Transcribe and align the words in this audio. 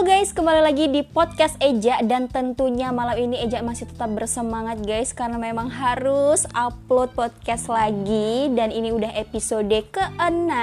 Halo 0.00 0.16
guys, 0.16 0.32
kembali 0.32 0.64
lagi 0.64 0.88
di 0.88 1.04
podcast 1.04 1.60
Eja 1.60 2.00
dan 2.00 2.24
tentunya 2.24 2.88
malam 2.88 3.20
ini 3.20 3.36
Eja 3.36 3.60
masih 3.60 3.84
tetap 3.84 4.08
bersemangat 4.08 4.80
guys 4.80 5.12
karena 5.12 5.36
memang 5.36 5.68
harus 5.68 6.48
upload 6.56 7.12
podcast 7.12 7.68
lagi 7.68 8.48
dan 8.56 8.72
ini 8.72 8.96
udah 8.96 9.12
episode 9.12 9.68
ke-6. 9.68 10.56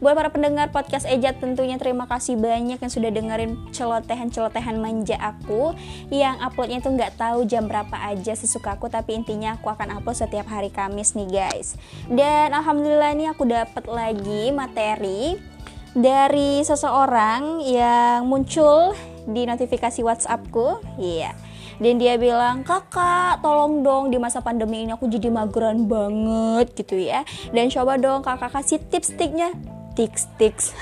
Buat 0.00 0.14
para 0.16 0.32
pendengar 0.32 0.72
podcast 0.72 1.04
Eja 1.04 1.36
tentunya 1.36 1.76
terima 1.76 2.08
kasih 2.08 2.40
banyak 2.40 2.80
yang 2.80 2.88
sudah 2.88 3.12
dengerin 3.12 3.68
celotehan-celotehan 3.68 4.80
manja 4.80 5.20
aku 5.20 5.76
yang 6.08 6.40
uploadnya 6.40 6.80
tuh 6.80 6.96
nggak 6.96 7.20
tahu 7.20 7.44
jam 7.44 7.68
berapa 7.68 8.00
aja 8.08 8.32
sesuka 8.32 8.80
aku 8.80 8.88
tapi 8.88 9.12
intinya 9.12 9.60
aku 9.60 9.68
akan 9.68 10.00
upload 10.00 10.16
setiap 10.24 10.48
hari 10.48 10.72
Kamis 10.72 11.12
nih 11.12 11.28
guys. 11.28 11.76
Dan 12.08 12.56
alhamdulillah 12.56 13.12
ini 13.12 13.28
aku 13.28 13.44
dapat 13.44 13.84
lagi 13.84 14.48
materi 14.56 15.50
dari 15.96 16.62
seseorang 16.62 17.62
yang 17.66 18.26
muncul 18.26 18.94
di 19.26 19.46
notifikasi 19.46 20.00
WhatsAppku. 20.02 20.98
Iya. 20.98 21.34
Dan 21.80 21.96
dia 21.96 22.20
bilang, 22.20 22.60
"Kakak, 22.60 23.40
tolong 23.40 23.80
dong 23.80 24.12
di 24.12 24.20
masa 24.20 24.44
pandemi 24.44 24.84
ini 24.84 24.92
aku 24.92 25.08
jadi 25.08 25.32
mageran 25.32 25.88
banget 25.88 26.76
gitu 26.76 27.00
ya. 27.00 27.24
Dan 27.56 27.72
coba 27.72 27.96
dong 27.96 28.20
Kakak 28.20 28.52
kasih 28.52 28.78
tips-tipsnya." 28.92 29.56
Tips-tips. 29.96 30.76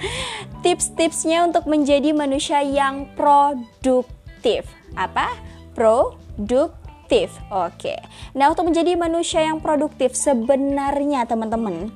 Tips-tipsnya 0.64 1.46
untuk 1.46 1.68
menjadi 1.70 2.10
manusia 2.10 2.58
yang 2.64 3.06
produktif. 3.14 4.66
Apa? 4.98 5.30
Produktif. 5.78 7.32
Oke. 7.54 7.96
Nah, 8.34 8.50
untuk 8.50 8.66
menjadi 8.66 8.98
manusia 8.98 9.46
yang 9.46 9.62
produktif 9.62 10.18
sebenarnya 10.18 11.22
teman-teman, 11.24 11.94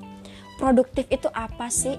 produktif 0.56 1.10
itu 1.10 1.26
apa 1.34 1.66
sih? 1.66 1.98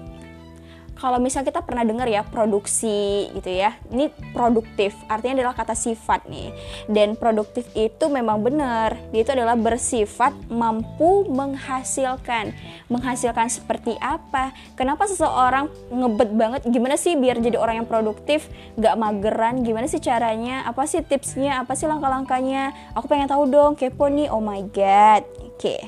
Kalau 1.04 1.20
misalnya 1.20 1.52
kita 1.52 1.60
pernah 1.60 1.84
dengar 1.84 2.08
ya 2.08 2.24
produksi 2.24 3.28
gitu 3.36 3.52
ya 3.52 3.76
ini 3.92 4.08
produktif 4.32 4.96
artinya 5.04 5.44
adalah 5.44 5.52
kata 5.52 5.76
sifat 5.76 6.24
nih. 6.32 6.48
Dan 6.88 7.12
produktif 7.20 7.68
itu 7.76 8.08
memang 8.08 8.40
benar 8.40 8.96
dia 9.12 9.20
itu 9.20 9.36
adalah 9.36 9.52
bersifat 9.52 10.32
mampu 10.48 11.28
menghasilkan. 11.28 12.56
Menghasilkan 12.88 13.52
seperti 13.52 14.00
apa? 14.00 14.56
Kenapa 14.80 15.04
seseorang 15.04 15.68
ngebet 15.92 16.30
banget? 16.32 16.60
Gimana 16.72 16.96
sih 16.96 17.20
biar 17.20 17.36
jadi 17.36 17.60
orang 17.60 17.84
yang 17.84 17.88
produktif? 17.88 18.48
Gak 18.80 18.96
mageran? 18.96 19.60
Gimana 19.60 19.84
sih 19.84 20.00
caranya? 20.00 20.64
Apa 20.64 20.88
sih 20.88 21.04
tipsnya? 21.04 21.60
Apa 21.68 21.76
sih 21.76 21.84
langkah-langkahnya? 21.84 22.72
Aku 22.96 23.04
pengen 23.12 23.28
tahu 23.28 23.44
dong 23.44 23.76
kepo 23.76 24.08
nih. 24.08 24.32
Oh 24.32 24.40
my 24.40 24.64
god. 24.72 25.20
Oke. 25.54 25.60
Okay. 25.60 25.80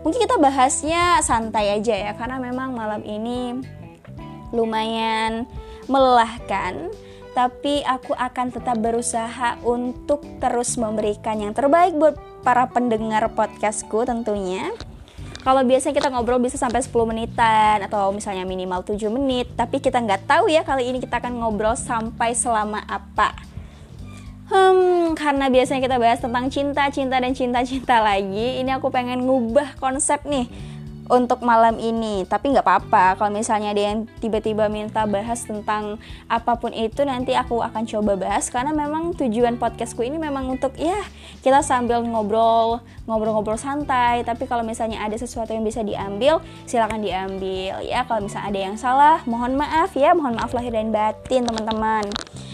mungkin 0.00 0.22
kita 0.22 0.38
bahasnya 0.40 1.18
santai 1.20 1.76
aja 1.76 1.92
ya 1.92 2.12
karena 2.16 2.40
memang 2.40 2.72
malam 2.72 3.02
ini 3.04 3.60
lumayan 4.50 5.46
melelahkan 5.90 6.90
tapi 7.30 7.86
aku 7.86 8.10
akan 8.14 8.50
tetap 8.50 8.76
berusaha 8.82 9.54
untuk 9.62 10.26
terus 10.42 10.74
memberikan 10.74 11.38
yang 11.38 11.54
terbaik 11.54 11.94
buat 11.94 12.18
para 12.42 12.66
pendengar 12.66 13.30
podcastku 13.32 14.02
tentunya 14.02 14.74
kalau 15.40 15.64
biasanya 15.64 15.96
kita 15.96 16.12
ngobrol 16.12 16.42
bisa 16.42 16.60
sampai 16.60 16.84
10 16.84 16.92
menitan 17.08 17.80
atau 17.86 18.12
misalnya 18.12 18.44
minimal 18.44 18.82
7 18.84 18.98
menit 19.08 19.48
tapi 19.54 19.78
kita 19.78 20.02
nggak 20.02 20.26
tahu 20.26 20.50
ya 20.50 20.66
kali 20.66 20.90
ini 20.90 20.98
kita 20.98 21.22
akan 21.22 21.40
ngobrol 21.40 21.78
sampai 21.78 22.34
selama 22.34 22.82
apa 22.84 23.50
Hmm, 24.50 25.14
karena 25.14 25.46
biasanya 25.46 25.78
kita 25.78 25.96
bahas 26.02 26.18
tentang 26.18 26.50
cinta, 26.50 26.90
cinta 26.90 27.22
dan 27.22 27.30
cinta-cinta 27.30 28.02
lagi. 28.02 28.58
Ini 28.58 28.82
aku 28.82 28.90
pengen 28.90 29.22
ngubah 29.22 29.78
konsep 29.78 30.26
nih 30.26 30.50
untuk 31.10 31.42
malam 31.42 31.76
ini. 31.82 32.22
Tapi 32.22 32.54
nggak 32.54 32.62
apa-apa 32.62 33.18
kalau 33.18 33.34
misalnya 33.34 33.74
ada 33.74 33.82
yang 33.82 34.06
tiba-tiba 34.22 34.70
minta 34.70 35.02
bahas 35.10 35.42
tentang 35.42 35.98
apa 36.30 36.54
pun 36.54 36.70
itu 36.70 37.02
nanti 37.02 37.34
aku 37.34 37.58
akan 37.58 37.82
coba 37.84 38.14
bahas. 38.14 38.46
Karena 38.48 38.70
memang 38.70 39.12
tujuan 39.18 39.58
podcastku 39.58 40.06
ini 40.06 40.16
memang 40.16 40.46
untuk 40.46 40.78
ya 40.78 41.02
kita 41.42 41.66
sambil 41.66 42.00
ngobrol 42.06 42.78
ngobrol-ngobrol 43.10 43.58
santai. 43.58 44.22
Tapi 44.22 44.46
kalau 44.46 44.62
misalnya 44.62 45.02
ada 45.02 45.18
sesuatu 45.18 45.50
yang 45.50 45.66
bisa 45.66 45.82
diambil 45.82 46.38
silakan 46.70 47.02
diambil. 47.02 47.82
Ya 47.82 48.06
kalau 48.06 48.22
misalnya 48.22 48.46
ada 48.54 48.60
yang 48.70 48.76
salah 48.78 49.18
mohon 49.26 49.58
maaf 49.58 49.98
ya. 49.98 50.14
Mohon 50.14 50.38
maaf 50.38 50.54
lahir 50.54 50.70
dan 50.70 50.94
batin 50.94 51.42
teman-teman. 51.42 52.06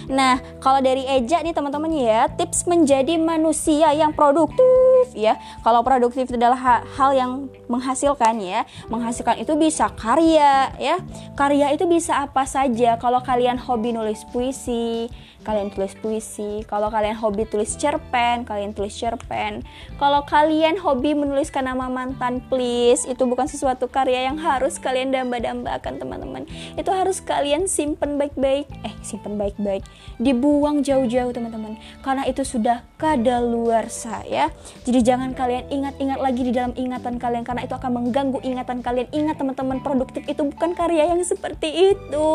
Nah, 0.06 0.38
kalau 0.62 0.78
dari 0.78 1.02
Eja 1.02 1.42
nih 1.42 1.50
teman-teman 1.50 1.90
ya, 1.90 2.30
tips 2.30 2.70
menjadi 2.70 3.18
manusia 3.18 3.90
yang 3.90 4.14
produktif 4.14 4.95
ya. 5.14 5.40
Kalau 5.60 5.80
produktif 5.82 6.28
itu 6.28 6.36
adalah 6.36 6.82
hal 6.84 7.10
yang 7.16 7.32
menghasilkan 7.66 8.38
ya. 8.42 8.64
Menghasilkan 8.88 9.40
itu 9.40 9.52
bisa 9.58 9.90
karya 9.94 10.72
ya. 10.76 10.96
Karya 11.34 11.72
itu 11.74 11.84
bisa 11.88 12.24
apa 12.24 12.44
saja. 12.48 12.98
Kalau 13.00 13.20
kalian 13.22 13.58
hobi 13.58 13.92
nulis 13.94 14.24
puisi, 14.30 15.10
kalian 15.46 15.70
tulis 15.70 15.94
puisi. 16.02 16.66
Kalau 16.66 16.90
kalian 16.90 17.14
hobi 17.14 17.46
tulis 17.46 17.78
cerpen, 17.78 18.42
kalian 18.42 18.74
tulis 18.74 18.90
cerpen. 18.90 19.62
Kalau 20.02 20.26
kalian 20.26 20.74
hobi 20.82 21.14
menuliskan 21.14 21.70
nama 21.70 21.86
mantan, 21.86 22.42
please, 22.50 23.06
itu 23.06 23.22
bukan 23.22 23.46
sesuatu 23.46 23.86
karya 23.86 24.26
yang 24.26 24.42
harus 24.42 24.82
kalian 24.82 25.14
damba-dambakan, 25.14 26.02
teman-teman. 26.02 26.42
Itu 26.74 26.90
harus 26.90 27.22
kalian 27.22 27.70
simpen 27.70 28.18
baik-baik. 28.18 28.66
Eh, 28.82 28.94
simpen 29.06 29.38
baik-baik. 29.38 29.86
Dibuang 30.18 30.82
jauh-jauh, 30.82 31.30
teman-teman. 31.30 31.78
Karena 32.02 32.26
itu 32.26 32.42
sudah 32.42 32.82
kadaluarsa 32.98 34.26
ya. 34.26 34.50
Jadi 34.86 35.02
jangan 35.02 35.34
kalian 35.34 35.66
ingat-ingat 35.66 36.22
lagi 36.22 36.46
di 36.46 36.54
dalam 36.54 36.70
ingatan 36.78 37.18
kalian 37.18 37.42
karena 37.42 37.66
itu 37.66 37.74
akan 37.74 37.90
mengganggu 37.90 38.38
ingatan 38.46 38.86
kalian. 38.86 39.10
Ingat 39.10 39.34
teman-teman, 39.42 39.82
produktif 39.82 40.22
itu 40.30 40.46
bukan 40.46 40.78
karya 40.78 41.10
yang 41.10 41.18
seperti 41.26 41.90
itu. 41.90 42.30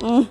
Hmm. 0.00 0.24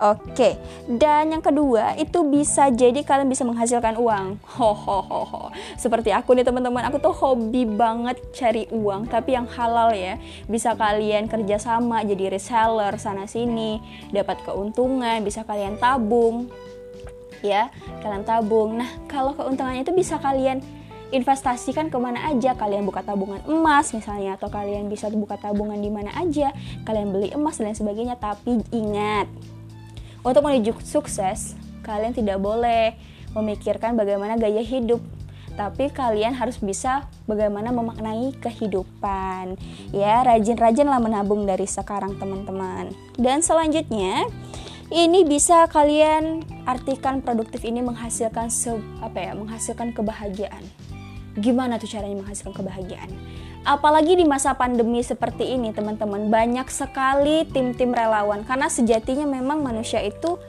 Oke, 0.00 0.56
dan 0.88 1.28
yang 1.28 1.44
kedua 1.44 1.92
itu 2.00 2.24
bisa 2.24 2.72
jadi 2.72 3.04
kalian 3.04 3.28
bisa 3.28 3.44
menghasilkan 3.44 4.00
uang. 4.00 4.40
Hohoho. 4.56 5.52
Seperti 5.76 6.08
aku 6.08 6.32
nih 6.32 6.44
teman-teman, 6.44 6.88
aku 6.88 6.96
tuh 7.04 7.12
hobi 7.12 7.68
banget 7.68 8.16
cari 8.32 8.64
uang, 8.72 9.12
tapi 9.12 9.36
yang 9.36 9.44
halal 9.44 9.92
ya. 9.92 10.16
Bisa 10.48 10.72
kalian 10.72 11.28
kerjasama 11.28 12.00
jadi 12.00 12.32
reseller 12.32 12.96
sana 12.96 13.28
sini, 13.28 13.76
dapat 14.08 14.40
keuntungan, 14.40 15.20
bisa 15.20 15.44
kalian 15.44 15.76
tabung, 15.76 16.48
ya 17.44 17.68
kalian 18.00 18.24
tabung. 18.24 18.80
Nah 18.80 18.88
kalau 19.04 19.36
keuntungannya 19.36 19.84
itu 19.84 19.92
bisa 19.92 20.16
kalian 20.16 20.64
investasikan 21.10 21.90
ke 21.90 21.98
mana 21.98 22.30
aja 22.30 22.54
kalian 22.54 22.86
buka 22.86 23.02
tabungan 23.02 23.42
emas 23.50 23.90
misalnya 23.94 24.38
atau 24.38 24.50
kalian 24.50 24.86
bisa 24.86 25.10
buka 25.10 25.36
tabungan 25.36 25.78
di 25.78 25.90
mana 25.90 26.14
aja 26.14 26.54
kalian 26.86 27.10
beli 27.10 27.28
emas 27.34 27.58
dan 27.58 27.74
sebagainya 27.74 28.18
tapi 28.18 28.62
ingat 28.70 29.26
untuk 30.20 30.44
menuju 30.44 30.76
sukses, 30.84 31.56
kalian 31.80 32.12
tidak 32.12 32.36
boleh 32.44 32.92
memikirkan 33.32 33.96
bagaimana 33.96 34.36
gaya 34.36 34.60
hidup, 34.60 35.00
tapi 35.56 35.88
kalian 35.88 36.36
harus 36.36 36.60
bisa 36.60 37.08
bagaimana 37.24 37.72
memaknai 37.72 38.36
kehidupan. 38.36 39.56
Ya, 39.96 40.20
rajin-rajinlah 40.20 41.00
menabung 41.00 41.48
dari 41.48 41.64
sekarang, 41.64 42.20
teman-teman. 42.20 42.92
Dan 43.16 43.40
selanjutnya, 43.40 44.28
ini 44.92 45.24
bisa 45.24 45.64
kalian 45.72 46.44
artikan 46.68 47.24
produktif 47.24 47.64
ini 47.64 47.80
menghasilkan 47.80 48.52
apa 49.00 49.18
ya, 49.24 49.32
menghasilkan 49.32 49.96
kebahagiaan. 49.96 50.68
Gimana 51.38 51.78
tuh 51.78 51.86
caranya 51.86 52.18
menghasilkan 52.18 52.54
kebahagiaan? 52.54 53.10
Apalagi 53.62 54.16
di 54.16 54.24
masa 54.24 54.56
pandemi 54.56 55.04
seperti 55.04 55.54
ini, 55.54 55.70
teman-teman, 55.70 56.32
banyak 56.32 56.66
sekali 56.72 57.44
tim-tim 57.52 57.92
relawan 57.92 58.40
karena 58.42 58.72
sejatinya 58.72 59.28
memang 59.28 59.60
manusia 59.60 60.00
itu 60.00 60.40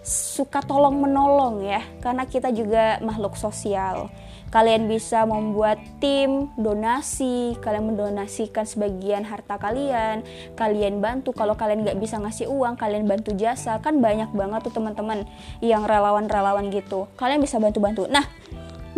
suka 0.00 0.64
tolong 0.64 0.96
menolong 0.96 1.64
ya, 1.64 1.80
karena 2.00 2.24
kita 2.24 2.52
juga 2.52 3.00
makhluk 3.00 3.36
sosial. 3.36 4.08
Kalian 4.50 4.90
bisa 4.90 5.22
membuat 5.30 5.78
tim 6.02 6.50
donasi, 6.58 7.54
kalian 7.62 7.94
mendonasikan 7.94 8.66
sebagian 8.66 9.22
harta 9.22 9.62
kalian, 9.62 10.26
kalian 10.58 10.98
bantu. 10.98 11.30
Kalau 11.30 11.54
kalian 11.54 11.86
nggak 11.86 12.02
bisa 12.02 12.18
ngasih 12.18 12.50
uang, 12.50 12.74
kalian 12.74 13.06
bantu 13.06 13.30
jasa. 13.38 13.78
Kan 13.78 14.02
banyak 14.02 14.34
banget 14.34 14.66
tuh 14.66 14.74
teman-teman 14.74 15.22
yang 15.62 15.86
relawan-relawan 15.86 16.66
gitu. 16.74 17.06
Kalian 17.14 17.38
bisa 17.38 17.62
bantu-bantu. 17.62 18.10
Nah, 18.10 18.26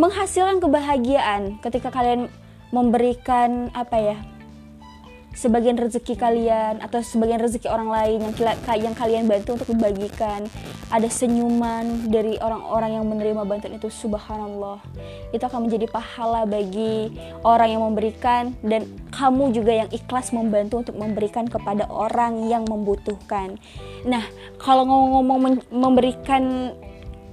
menghasilkan 0.02 0.58
kebahagiaan 0.58 1.62
ketika 1.62 1.94
kalian 1.94 2.26
memberikan 2.75 3.70
apa 3.70 3.96
ya 4.02 4.16
sebagian 5.32 5.81
rezeki 5.81 6.19
kalian 6.19 6.82
atau 6.84 7.00
sebagian 7.00 7.40
rezeki 7.40 7.70
orang 7.70 7.88
lain 7.88 8.19
yang 8.20 8.34
yang 8.82 8.94
kalian 8.99 9.25
bantu 9.31 9.56
untuk 9.56 9.70
membagikan. 9.72 10.44
Ada 10.93 11.08
senyuman 11.08 12.12
dari 12.12 12.37
orang-orang 12.37 13.00
yang 13.00 13.08
menerima 13.08 13.49
bantuan 13.49 13.81
itu 13.81 13.88
subhanallah. 13.88 14.76
Itu 15.32 15.40
akan 15.49 15.64
menjadi 15.64 15.88
pahala 15.88 16.44
bagi 16.44 17.16
orang 17.49 17.69
yang 17.72 17.82
memberikan 17.88 18.52
dan 18.60 18.84
kamu 19.08 19.56
juga 19.56 19.72
yang 19.72 19.88
ikhlas 19.88 20.37
membantu 20.37 20.84
untuk 20.84 21.00
memberikan 21.00 21.49
kepada 21.49 21.88
orang 21.88 22.44
yang 22.44 22.69
membutuhkan. 22.69 23.56
Nah 24.04 24.28
kalau 24.60 24.84
ngomong-ngomong 24.84 25.64
memberikan 25.72 26.76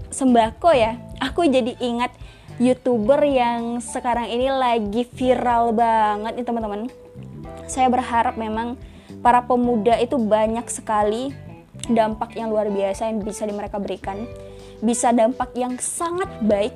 sembako 0.07 0.71
ya 0.74 0.98
aku 1.19 1.45
jadi 1.45 1.75
ingat 1.83 2.16
youtuber 2.60 3.24
yang 3.24 3.80
sekarang 3.80 4.28
ini 4.28 4.52
lagi 4.52 5.08
viral 5.08 5.72
banget 5.72 6.36
nih 6.36 6.46
teman-teman. 6.46 6.92
Saya 7.72 7.88
berharap 7.88 8.36
memang 8.36 8.76
para 9.24 9.40
pemuda 9.48 9.96
itu 9.96 10.20
banyak 10.20 10.68
sekali 10.68 11.32
dampak 11.88 12.36
yang 12.36 12.52
luar 12.52 12.68
biasa 12.68 13.08
yang 13.08 13.24
bisa 13.24 13.48
di 13.48 13.56
mereka 13.56 13.80
berikan. 13.80 14.28
Bisa 14.84 15.16
dampak 15.16 15.56
yang 15.56 15.80
sangat 15.80 16.28
baik 16.44 16.76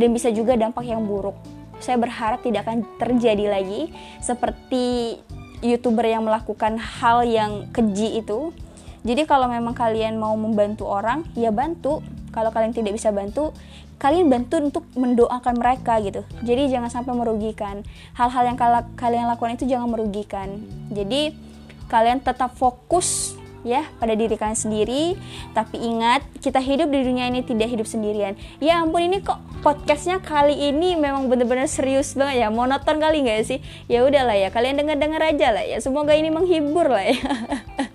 dan 0.00 0.08
bisa 0.16 0.32
juga 0.32 0.56
dampak 0.56 0.88
yang 0.88 1.04
buruk. 1.04 1.36
Saya 1.84 2.00
berharap 2.00 2.40
tidak 2.40 2.64
akan 2.64 2.88
terjadi 2.96 3.60
lagi 3.60 3.92
seperti 4.24 5.20
youtuber 5.60 6.08
yang 6.08 6.24
melakukan 6.24 6.80
hal 6.80 7.28
yang 7.28 7.68
keji 7.76 8.24
itu. 8.24 8.56
Jadi 9.04 9.28
kalau 9.28 9.52
memang 9.52 9.76
kalian 9.76 10.16
mau 10.16 10.32
membantu 10.32 10.88
orang 10.88 11.28
ya 11.36 11.52
bantu 11.52 12.00
kalau 12.34 12.50
kalian 12.50 12.74
tidak 12.74 12.98
bisa 12.98 13.14
bantu 13.14 13.54
kalian 13.98 14.28
bantu 14.28 14.60
untuk 14.60 14.84
mendoakan 14.98 15.54
mereka 15.56 15.96
gitu. 16.02 16.26
Jadi 16.42 16.68
jangan 16.68 16.90
sampai 16.90 17.14
merugikan. 17.14 17.86
Hal-hal 18.18 18.52
yang 18.52 18.58
kalian 18.98 19.30
lakukan 19.30 19.56
itu 19.56 19.64
jangan 19.70 19.88
merugikan. 19.88 20.60
Jadi 20.90 21.32
kalian 21.86 22.20
tetap 22.20 22.52
fokus 22.58 23.38
ya 23.64 23.88
pada 23.96 24.12
diri 24.12 24.36
kalian 24.36 24.58
sendiri. 24.58 25.16
Tapi 25.56 25.80
ingat 25.80 26.20
kita 26.42 26.60
hidup 26.60 26.92
di 26.92 27.00
dunia 27.00 27.30
ini 27.30 27.40
tidak 27.40 27.70
hidup 27.70 27.88
sendirian. 27.88 28.36
Ya 28.60 28.82
ampun 28.82 29.08
ini 29.08 29.24
kok 29.24 29.40
podcastnya 29.64 30.20
kali 30.20 30.68
ini 30.68 31.00
memang 31.00 31.30
bener-bener 31.32 31.70
serius 31.70 32.12
banget 32.12 32.44
ya. 32.44 32.48
Monoton 32.52 33.00
kali 33.00 33.24
nggak 33.24 33.46
sih? 33.46 33.58
Ya 33.88 34.04
udahlah 34.04 34.36
ya 34.36 34.52
kalian 34.52 34.76
dengar-dengar 34.76 35.22
aja 35.32 35.54
lah 35.54 35.64
ya. 35.64 35.80
Semoga 35.80 36.12
ini 36.12 36.28
menghibur 36.28 36.92
lah 36.92 37.08
ya 37.08 37.16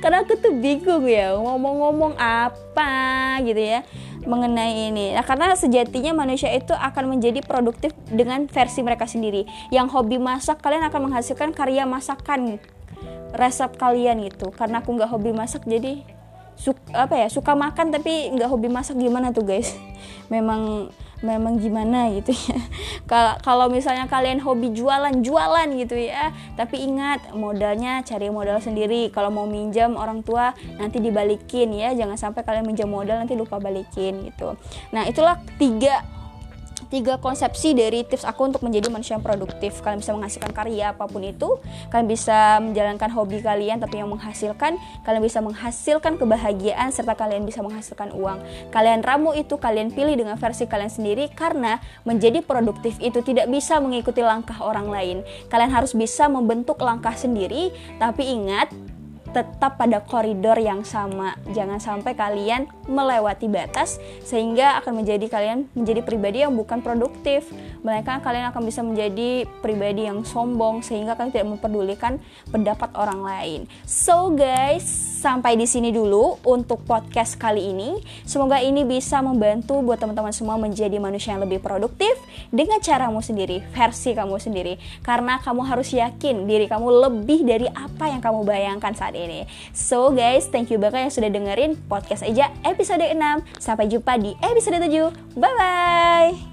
karena 0.00 0.24
aku 0.24 0.38
tuh 0.38 0.54
bingung 0.56 1.04
ya 1.04 1.34
ngomong-ngomong 1.36 2.16
apa 2.16 3.36
gitu 3.44 3.60
ya 3.60 3.82
mengenai 4.22 4.90
ini. 4.90 5.14
Nah, 5.14 5.26
karena 5.26 5.54
sejatinya 5.58 6.14
manusia 6.14 6.50
itu 6.54 6.70
akan 6.70 7.18
menjadi 7.18 7.42
produktif 7.42 7.90
dengan 8.06 8.46
versi 8.46 8.80
mereka 8.80 9.06
sendiri. 9.06 9.46
Yang 9.74 9.98
hobi 9.98 10.22
masak, 10.22 10.62
kalian 10.62 10.86
akan 10.86 11.10
menghasilkan 11.10 11.50
karya 11.50 11.82
masakan 11.82 12.62
resep 13.34 13.74
kalian 13.74 14.22
gitu. 14.30 14.54
Karena 14.54 14.78
aku 14.78 14.94
nggak 14.94 15.10
hobi 15.10 15.34
masak, 15.34 15.66
jadi 15.66 16.06
suka 16.52 16.84
apa 16.94 17.16
ya 17.16 17.32
suka 17.32 17.56
makan 17.56 17.90
tapi 17.90 18.28
nggak 18.36 18.46
hobi 18.46 18.68
masak 18.68 18.94
gimana 18.94 19.34
tuh 19.34 19.42
guys? 19.42 19.74
Memang 20.32 20.92
memang 21.22 21.58
gimana 21.58 22.10
gitu 22.12 22.34
ya. 22.34 22.58
Kalau 23.46 23.70
misalnya 23.70 24.10
kalian 24.10 24.42
hobi 24.42 24.74
jualan 24.74 25.22
jualan 25.22 25.68
gitu 25.78 25.96
ya. 25.96 26.34
Tapi 26.58 26.82
ingat 26.82 27.32
modalnya 27.32 28.02
cari 28.02 28.28
modal 28.28 28.58
sendiri. 28.58 29.08
Kalau 29.14 29.30
mau 29.30 29.46
minjam 29.46 29.94
orang 29.94 30.20
tua 30.20 30.52
nanti 30.76 30.98
dibalikin 30.98 31.72
ya. 31.72 31.94
Jangan 31.94 32.18
sampai 32.18 32.42
kalian 32.42 32.66
minjam 32.66 32.90
modal 32.90 33.22
nanti 33.22 33.38
lupa 33.38 33.62
balikin 33.62 34.28
gitu. 34.28 34.58
Nah 34.90 35.06
itulah 35.08 35.38
tiga 35.56 36.02
tiga 36.92 37.16
konsepsi 37.16 37.72
dari 37.72 38.04
tips 38.04 38.28
aku 38.28 38.52
untuk 38.52 38.60
menjadi 38.60 38.92
manusia 38.92 39.16
yang 39.16 39.24
produktif. 39.24 39.80
Kalian 39.80 40.04
bisa 40.04 40.12
menghasilkan 40.12 40.52
karya 40.52 40.92
apa 40.92 41.08
pun 41.08 41.24
itu, 41.24 41.56
kalian 41.88 42.04
bisa 42.04 42.60
menjalankan 42.60 43.08
hobi 43.16 43.40
kalian 43.40 43.80
tapi 43.80 44.04
yang 44.04 44.12
menghasilkan, 44.12 44.76
kalian 45.00 45.24
bisa 45.24 45.40
menghasilkan 45.40 46.20
kebahagiaan 46.20 46.92
serta 46.92 47.16
kalian 47.16 47.48
bisa 47.48 47.64
menghasilkan 47.64 48.12
uang. 48.12 48.44
Kalian 48.68 49.00
ramu 49.00 49.32
itu 49.32 49.56
kalian 49.56 49.88
pilih 49.88 50.12
dengan 50.12 50.36
versi 50.36 50.68
kalian 50.68 50.92
sendiri 50.92 51.32
karena 51.32 51.80
menjadi 52.04 52.44
produktif 52.44 53.00
itu 53.00 53.24
tidak 53.24 53.48
bisa 53.48 53.80
mengikuti 53.80 54.20
langkah 54.20 54.60
orang 54.60 54.92
lain. 54.92 55.24
Kalian 55.48 55.72
harus 55.72 55.96
bisa 55.96 56.28
membentuk 56.28 56.76
langkah 56.84 57.16
sendiri, 57.16 57.72
tapi 57.96 58.28
ingat 58.28 58.68
tetap 59.32 59.80
pada 59.80 60.04
koridor 60.04 60.60
yang 60.60 60.84
sama. 60.84 61.32
Jangan 61.56 61.80
sampai 61.80 62.12
kalian 62.12 62.68
melewati 62.84 63.48
batas 63.48 63.96
sehingga 64.22 64.76
akan 64.84 65.00
menjadi 65.00 65.26
kalian 65.32 65.58
menjadi 65.72 66.04
pribadi 66.04 66.44
yang 66.44 66.52
bukan 66.52 66.84
produktif. 66.84 67.48
Melainkan 67.80 68.20
kalian 68.20 68.52
akan 68.52 68.62
bisa 68.62 68.84
menjadi 68.84 69.48
pribadi 69.64 70.04
yang 70.06 70.22
sombong 70.22 70.84
sehingga 70.84 71.16
kalian 71.16 71.32
tidak 71.32 71.48
memperdulikan 71.56 72.20
pendapat 72.52 72.92
orang 72.92 73.24
lain. 73.24 73.60
So 73.88 74.28
guys, 74.36 74.84
sampai 75.24 75.56
di 75.56 75.64
sini 75.64 75.88
dulu 75.90 76.36
untuk 76.44 76.84
podcast 76.84 77.40
kali 77.40 77.72
ini. 77.72 78.04
Semoga 78.28 78.60
ini 78.60 78.84
bisa 78.84 79.24
membantu 79.24 79.80
buat 79.80 79.96
teman-teman 79.96 80.36
semua 80.36 80.60
menjadi 80.60 81.00
manusia 81.00 81.34
yang 81.34 81.42
lebih 81.48 81.64
produktif 81.64 82.12
dengan 82.52 82.78
caramu 82.84 83.24
sendiri, 83.24 83.64
versi 83.72 84.12
kamu 84.12 84.36
sendiri. 84.36 84.76
Karena 85.00 85.40
kamu 85.40 85.64
harus 85.64 85.88
yakin 85.96 86.44
diri 86.44 86.68
kamu 86.68 87.08
lebih 87.08 87.40
dari 87.48 87.66
apa 87.72 88.12
yang 88.12 88.20
kamu 88.20 88.44
bayangkan 88.44 88.92
saat 88.92 89.16
ini 89.16 89.21
ini. 89.22 89.46
So 89.72 90.10
guys, 90.10 90.50
thank 90.50 90.68
you 90.68 90.78
banget 90.82 91.08
yang 91.08 91.14
sudah 91.14 91.30
dengerin 91.30 91.72
podcast 91.86 92.26
aja 92.26 92.50
episode 92.66 93.02
6. 93.02 93.16
Sampai 93.62 93.86
jumpa 93.88 94.18
di 94.18 94.34
episode 94.42 94.78
7. 94.82 95.38
Bye 95.38 95.54
bye. 95.56 96.51